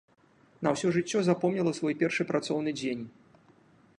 [0.67, 3.05] На ўсё жыццё запомніла свой першы працоўны дзень.